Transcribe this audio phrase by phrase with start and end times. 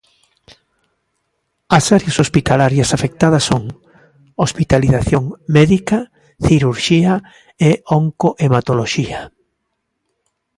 [1.77, 3.63] As áreas hospitalarias afectadas son:
[4.43, 5.23] hospitalización
[5.55, 5.97] médica,
[6.45, 7.13] cirurxía
[7.67, 9.21] e oncohematoloxía.